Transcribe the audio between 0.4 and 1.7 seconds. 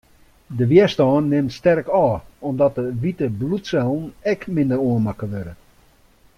De wjerstân nimt